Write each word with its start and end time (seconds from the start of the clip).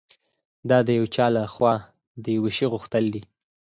دا 0.69 0.77
د 0.87 0.89
یو 0.99 1.05
چا 1.15 1.25
لهخوا 1.35 1.73
د 2.23 2.25
یوه 2.37 2.51
شي 2.57 2.65
غوښتل 2.73 3.05
دي 3.13 3.21